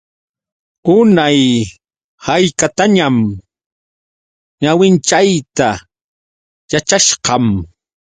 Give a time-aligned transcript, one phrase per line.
[0.95, 1.39] Unay
[2.25, 3.15] haykatañam
[4.61, 5.67] ñawinchayta
[6.71, 7.45] yachashqam.